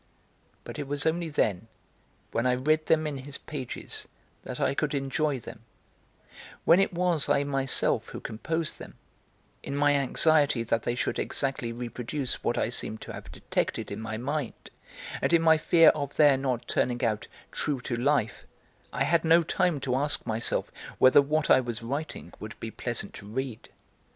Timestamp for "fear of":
15.59-16.15